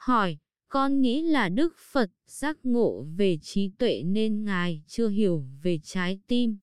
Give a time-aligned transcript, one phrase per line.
[0.00, 5.44] Hỏi, con nghĩ là Đức Phật giác ngộ về trí tuệ nên Ngài chưa hiểu
[5.62, 6.58] về trái tim.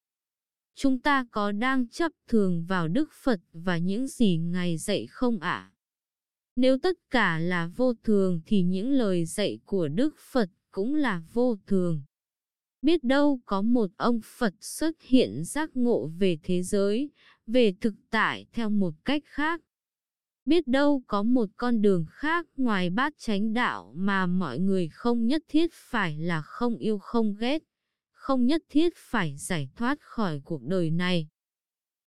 [0.75, 5.39] Chúng ta có đang chấp thường vào Đức Phật và những gì Ngài dạy không
[5.39, 5.71] ạ?
[6.55, 11.21] Nếu tất cả là vô thường thì những lời dạy của Đức Phật cũng là
[11.33, 12.01] vô thường.
[12.81, 17.09] Biết đâu có một ông Phật xuất hiện giác ngộ về thế giới,
[17.47, 19.61] về thực tại theo một cách khác.
[20.47, 25.27] Biết đâu có một con đường khác ngoài bát chánh đạo mà mọi người không
[25.27, 27.63] nhất thiết phải là không yêu không ghét,
[28.11, 31.27] không nhất thiết phải giải thoát khỏi cuộc đời này.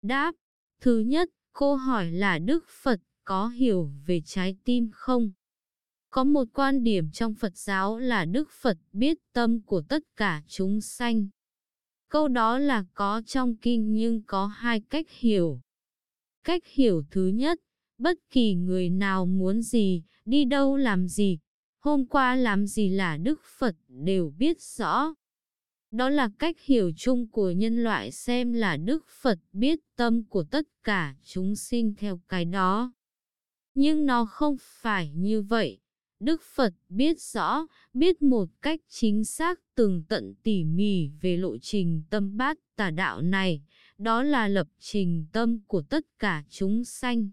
[0.02, 0.34] Đáp,
[0.80, 5.30] thứ nhất, cô hỏi là Đức Phật có hiểu về trái tim không?
[6.10, 10.42] Có một quan điểm trong Phật giáo là Đức Phật biết tâm của tất cả
[10.46, 11.28] chúng sanh.
[12.08, 15.60] Câu đó là có trong kinh nhưng có hai cách hiểu.
[16.44, 17.60] Cách hiểu thứ nhất,
[18.00, 21.38] bất kỳ người nào muốn gì, đi đâu làm gì,
[21.78, 25.14] hôm qua làm gì là Đức Phật đều biết rõ.
[25.90, 30.44] Đó là cách hiểu chung của nhân loại xem là Đức Phật biết tâm của
[30.44, 32.92] tất cả chúng sinh theo cái đó.
[33.74, 35.78] Nhưng nó không phải như vậy.
[36.20, 41.58] Đức Phật biết rõ, biết một cách chính xác từng tận tỉ mỉ về lộ
[41.58, 43.62] trình tâm bát tà đạo này,
[43.98, 47.30] đó là lập trình tâm của tất cả chúng sanh.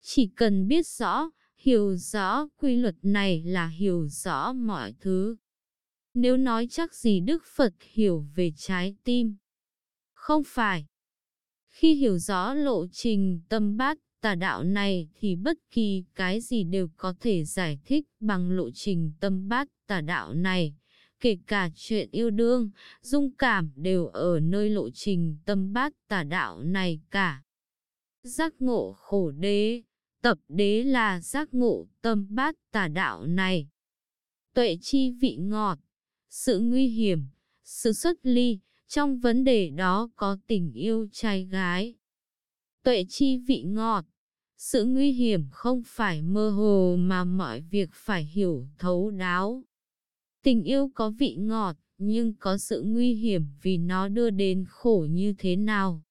[0.00, 5.36] Chỉ cần biết rõ, hiểu rõ quy luật này là hiểu rõ mọi thứ.
[6.14, 9.36] Nếu nói chắc gì Đức Phật hiểu về trái tim?
[10.14, 10.86] Không phải.
[11.68, 16.64] Khi hiểu rõ lộ trình tâm bát tà đạo này thì bất kỳ cái gì
[16.64, 20.74] đều có thể giải thích bằng lộ trình tâm bát tà đạo này.
[21.20, 22.70] Kể cả chuyện yêu đương,
[23.02, 27.42] dung cảm đều ở nơi lộ trình tâm bát tà đạo này cả.
[28.22, 29.82] Giác ngộ khổ đế,
[30.22, 33.68] tập đế là giác ngộ tâm bát tà đạo này.
[34.54, 35.78] Tuệ chi vị ngọt,
[36.30, 37.26] sự nguy hiểm,
[37.64, 38.58] sự xuất ly,
[38.88, 41.94] trong vấn đề đó có tình yêu trai gái.
[42.82, 44.04] Tuệ chi vị ngọt,
[44.56, 49.64] sự nguy hiểm không phải mơ hồ mà mọi việc phải hiểu thấu đáo.
[50.42, 55.06] Tình yêu có vị ngọt, nhưng có sự nguy hiểm vì nó đưa đến khổ
[55.10, 56.02] như thế nào.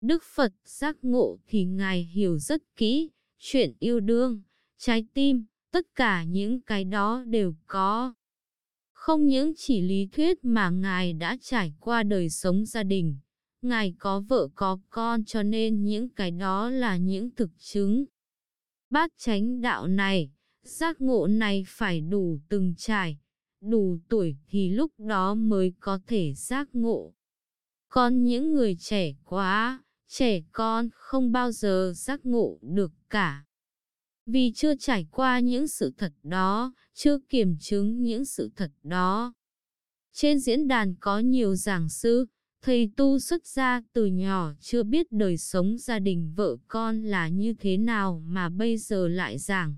[0.00, 4.42] Đức Phật giác ngộ thì Ngài hiểu rất kỹ, chuyện yêu đương,
[4.78, 8.14] trái tim, tất cả những cái đó đều có.
[8.92, 13.16] Không những chỉ lý thuyết mà Ngài đã trải qua đời sống gia đình.
[13.62, 18.04] Ngài có vợ có con cho nên những cái đó là những thực chứng.
[18.90, 20.30] Bát chánh đạo này,
[20.62, 23.18] giác ngộ này phải đủ từng trải,
[23.60, 27.14] đủ tuổi thì lúc đó mới có thể giác ngộ.
[27.88, 33.44] Còn những người trẻ quá, trẻ con không bao giờ giác ngộ được cả.
[34.26, 39.34] Vì chưa trải qua những sự thật đó, chưa kiểm chứng những sự thật đó.
[40.12, 42.26] Trên diễn đàn có nhiều giảng sư,
[42.62, 47.28] thầy tu xuất gia từ nhỏ chưa biết đời sống gia đình vợ con là
[47.28, 49.76] như thế nào mà bây giờ lại giảng.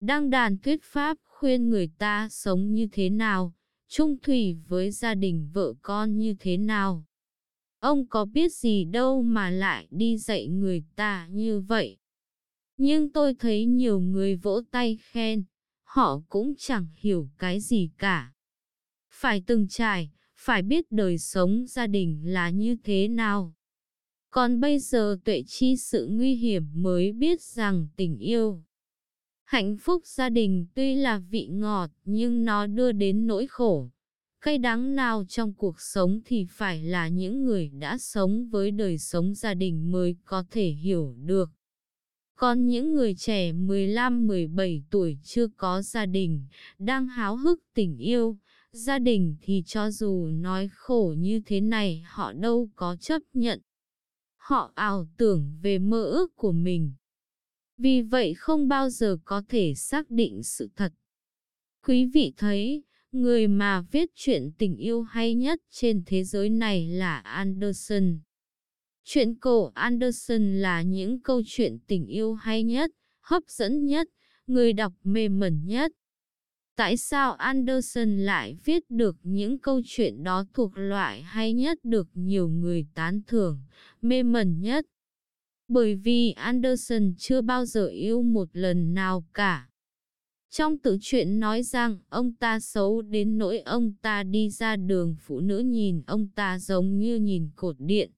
[0.00, 3.54] Đăng đàn thuyết pháp khuyên người ta sống như thế nào,
[3.88, 7.04] trung thủy với gia đình vợ con như thế nào.
[7.86, 11.96] Ông có biết gì đâu mà lại đi dạy người ta như vậy.
[12.76, 15.44] Nhưng tôi thấy nhiều người vỗ tay khen,
[15.82, 18.32] họ cũng chẳng hiểu cái gì cả.
[19.10, 23.54] Phải từng trải, phải biết đời sống gia đình là như thế nào.
[24.30, 28.64] Còn bây giờ tuệ chi sự nguy hiểm mới biết rằng tình yêu.
[29.44, 33.90] Hạnh phúc gia đình tuy là vị ngọt nhưng nó đưa đến nỗi khổ.
[34.40, 38.98] Cây đắng nào trong cuộc sống thì phải là những người đã sống với đời
[38.98, 41.50] sống gia đình mới có thể hiểu được.
[42.36, 46.46] Còn những người trẻ 15-17 tuổi chưa có gia đình,
[46.78, 48.36] đang háo hức tình yêu,
[48.72, 53.60] gia đình thì cho dù nói khổ như thế này họ đâu có chấp nhận.
[54.36, 56.92] Họ ảo tưởng về mơ ước của mình.
[57.78, 60.92] Vì vậy không bao giờ có thể xác định sự thật.
[61.86, 62.82] Quý vị thấy,
[63.12, 68.18] người mà viết chuyện tình yêu hay nhất trên thế giới này là Anderson.
[69.04, 74.08] Chuyện cổ Anderson là những câu chuyện tình yêu hay nhất, hấp dẫn nhất,
[74.46, 75.92] người đọc mê mẩn nhất.
[76.76, 82.08] Tại sao Anderson lại viết được những câu chuyện đó thuộc loại hay nhất được
[82.14, 83.60] nhiều người tán thưởng,
[84.02, 84.86] mê mẩn nhất?
[85.68, 89.68] Bởi vì Anderson chưa bao giờ yêu một lần nào cả.
[90.50, 95.16] Trong tự truyện nói rằng ông ta xấu đến nỗi ông ta đi ra đường
[95.20, 98.10] phụ nữ nhìn ông ta giống như nhìn cột điện.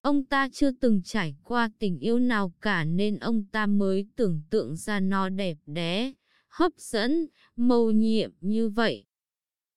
[0.00, 4.42] Ông ta chưa từng trải qua tình yêu nào cả nên ông ta mới tưởng
[4.50, 6.12] tượng ra nó đẹp đẽ,
[6.48, 7.26] hấp dẫn,
[7.56, 9.04] mầu nhiệm như vậy.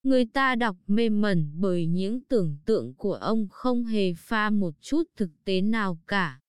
[0.03, 4.73] Người ta đọc mê mẩn bởi những tưởng tượng của ông không hề pha một
[4.81, 6.39] chút thực tế nào cả.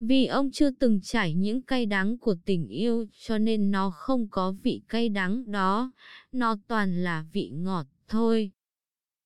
[0.00, 4.28] Vì ông chưa từng trải những cay đắng của tình yêu cho nên nó không
[4.30, 5.92] có vị cay đắng đó,
[6.32, 8.50] nó toàn là vị ngọt thôi.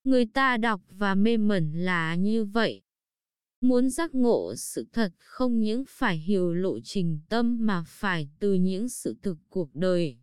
[0.03, 2.81] Người ta đọc và mê mẩn là như vậy.
[3.61, 8.53] Muốn giác ngộ sự thật không những phải hiểu lộ trình tâm mà phải từ
[8.53, 10.17] những sự thực cuộc đời.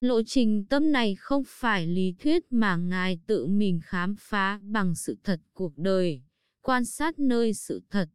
[0.00, 4.94] Lộ trình tâm này không phải lý thuyết mà Ngài tự mình khám phá bằng
[4.94, 6.22] sự thật cuộc đời,
[6.62, 8.08] quan sát nơi sự thật.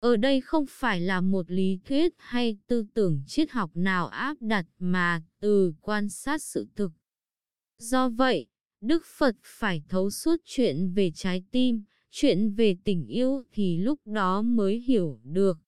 [0.00, 4.36] Ở đây không phải là một lý thuyết hay tư tưởng triết học nào áp
[4.40, 6.92] đặt mà từ quan sát sự thực.
[7.78, 8.46] Do vậy,
[8.80, 14.00] Đức Phật phải thấu suốt chuyện về trái tim, chuyện về tình yêu thì lúc
[14.04, 15.58] đó mới hiểu được.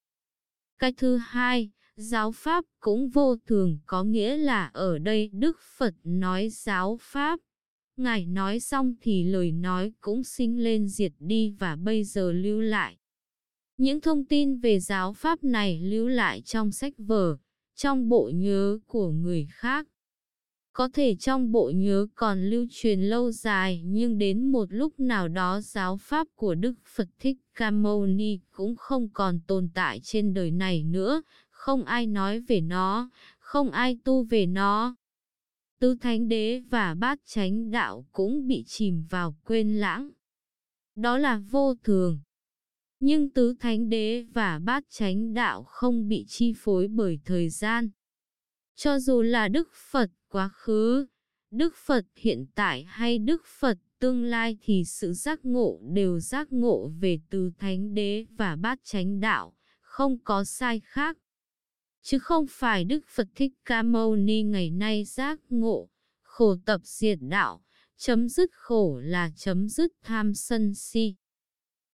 [0.79, 5.93] Cái thứ hai, giáo pháp cũng vô thường có nghĩa là ở đây Đức Phật
[6.03, 7.39] nói giáo pháp.
[7.97, 12.61] Ngài nói xong thì lời nói cũng sinh lên diệt đi và bây giờ lưu
[12.61, 12.97] lại.
[13.77, 17.37] Những thông tin về giáo pháp này lưu lại trong sách vở,
[17.75, 19.87] trong bộ nhớ của người khác.
[20.73, 25.27] Có thể trong bộ nhớ còn lưu truyền lâu dài nhưng đến một lúc nào
[25.27, 29.99] đó giáo pháp của Đức Phật Thích Ca Mâu Ni cũng không còn tồn tại
[30.03, 33.09] trên đời này nữa, không ai nói về nó,
[33.39, 34.95] không ai tu về nó.
[35.79, 40.09] Tứ Thánh Đế và Bát Chánh Đạo cũng bị chìm vào quên lãng.
[40.95, 42.19] Đó là vô thường.
[43.05, 47.89] Nhưng Tứ Thánh Đế và Bát Chánh Đạo không bị chi phối bởi thời gian.
[48.75, 51.07] Cho dù là Đức Phật quá khứ,
[51.51, 56.51] Đức Phật hiện tại hay Đức Phật tương lai thì sự giác ngộ đều giác
[56.51, 61.17] ngộ về tứ Thánh Đế và Bát Chánh Đạo, không có sai khác.
[62.01, 65.89] Chứ không phải Đức Phật Thích Ca Mâu Ni ngày nay giác ngộ,
[66.21, 67.61] khổ tập diệt đạo,
[67.97, 71.15] chấm dứt khổ là chấm dứt tham sân si.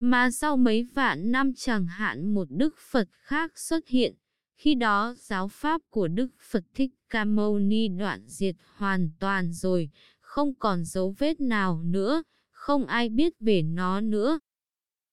[0.01, 4.15] Mà sau mấy vạn năm chẳng hạn một Đức Phật khác xuất hiện,
[4.57, 9.53] khi đó giáo pháp của Đức Phật Thích Ca Mâu Ni đoạn diệt hoàn toàn
[9.53, 9.91] rồi,
[10.21, 14.39] không còn dấu vết nào nữa, không ai biết về nó nữa.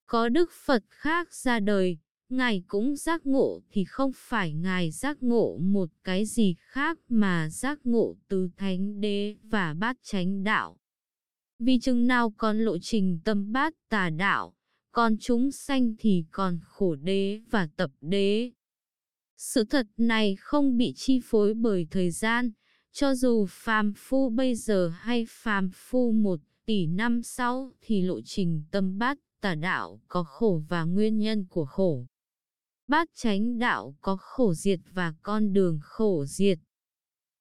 [0.05, 1.97] Có Đức Phật khác ra đời,
[2.29, 7.49] Ngài cũng giác ngộ thì không phải Ngài giác ngộ một cái gì khác mà
[7.49, 10.77] giác ngộ từ Thánh Đế và Bát Chánh Đạo.
[11.59, 14.53] Vì chừng nào còn lộ trình tâm bát tà đạo,
[14.93, 18.51] còn chúng sanh thì còn khổ đế và tập đế.
[19.37, 22.51] Sự thật này không bị chi phối bởi thời gian,
[22.91, 28.21] cho dù phàm phu bây giờ hay phàm phu một tỷ năm sau thì lộ
[28.21, 32.05] trình tâm bát tà đạo có khổ và nguyên nhân của khổ.
[32.87, 36.59] Bát chánh đạo có khổ diệt và con đường khổ diệt.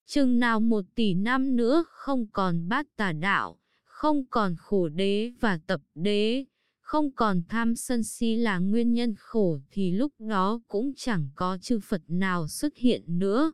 [0.06, 5.32] Chừng nào một tỷ năm nữa không còn bát tà đạo, không còn khổ đế
[5.40, 6.44] và tập đế,
[6.92, 11.58] không còn tham sân si là nguyên nhân khổ thì lúc đó cũng chẳng có
[11.58, 13.52] chư Phật nào xuất hiện nữa.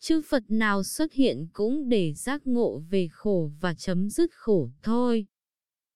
[0.00, 4.70] Chư Phật nào xuất hiện cũng để giác ngộ về khổ và chấm dứt khổ
[4.82, 5.26] thôi.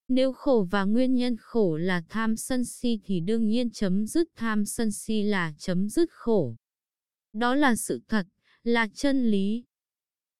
[0.08, 4.28] Nếu khổ và nguyên nhân khổ là tham sân si thì đương nhiên chấm dứt
[4.36, 6.56] tham sân si là chấm dứt khổ.
[7.32, 8.26] Đó là sự thật,
[8.62, 9.64] là chân lý.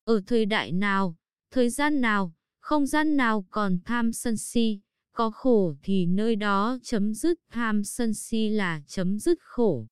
[0.04, 1.16] Ở thời đại nào,
[1.50, 4.80] thời gian nào, không gian nào còn tham sân si,
[5.12, 9.86] có khổ thì nơi đó chấm dứt tham sân si là chấm dứt khổ.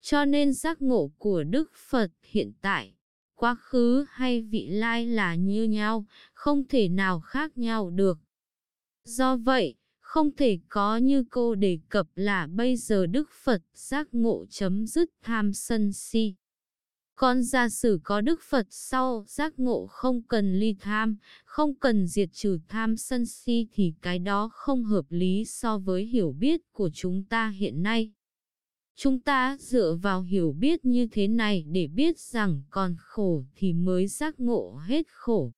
[0.00, 2.94] Cho nên giác ngộ của Đức Phật hiện tại,
[3.34, 8.18] quá khứ hay vị lai là như nhau, không thể nào khác nhau được.
[9.04, 14.08] Do vậy, không thể có như cô đề cập là bây giờ Đức Phật giác
[14.12, 16.34] ngộ chấm dứt tham sân si
[17.16, 22.06] con giả sử có Đức Phật sau giác ngộ không cần ly tham, không cần
[22.06, 26.60] diệt trừ tham sân si thì cái đó không hợp lý so với hiểu biết
[26.72, 28.12] của chúng ta hiện nay.
[28.96, 33.72] Chúng ta dựa vào hiểu biết như thế này để biết rằng còn khổ thì
[33.72, 35.52] mới giác ngộ hết khổ.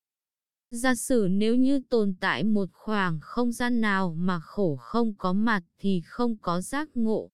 [0.71, 5.33] Giả sử nếu như tồn tại một khoảng không gian nào mà khổ không có
[5.33, 7.31] mặt thì không có giác ngộ.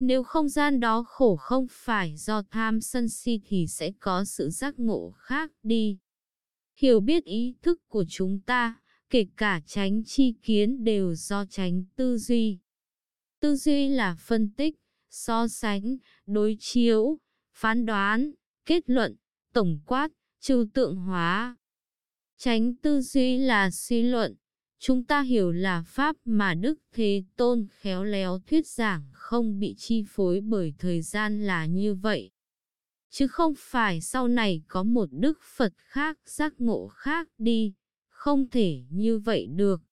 [0.00, 4.50] Nếu không gian đó khổ không phải do tham sân si thì sẽ có sự
[4.50, 5.98] giác ngộ khác đi.
[6.76, 11.84] Hiểu biết ý thức của chúng ta, kể cả tránh chi kiến đều do tránh
[11.96, 12.58] tư duy.
[13.40, 14.74] Tư duy là phân tích,
[15.10, 17.18] so sánh, đối chiếu,
[17.52, 18.30] phán đoán,
[18.66, 19.16] kết luận,
[19.52, 20.08] tổng quát,
[20.40, 21.56] trừu tượng hóa.
[22.36, 24.34] Tránh tư duy là suy luận,
[24.78, 29.74] chúng ta hiểu là pháp mà Đức Thế Tôn khéo léo thuyết giảng không bị
[29.78, 32.30] chi phối bởi thời gian là như vậy.
[33.10, 37.72] chứ không phải sau này có một Đức Phật khác giác ngộ khác đi,
[38.08, 39.85] không thể như vậy được.